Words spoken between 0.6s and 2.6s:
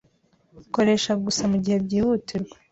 Koresha gusa mugihe byihutirwa